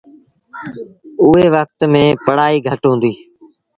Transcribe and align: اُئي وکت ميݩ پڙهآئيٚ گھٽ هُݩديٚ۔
اُئي 1.21 1.45
وکت 1.55 1.79
ميݩ 1.91 2.09
پڙهآئيٚ 2.25 2.63
گھٽ 2.67 2.83
هُݩديٚ۔ 2.89 3.19